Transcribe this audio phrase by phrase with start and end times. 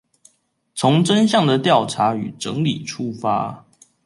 [0.73, 3.67] 從真相的調查與整理出發